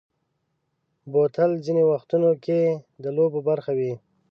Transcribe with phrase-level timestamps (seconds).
[1.11, 2.61] بوتل ځینې وختو کې
[3.03, 3.93] د لوبو برخه وي.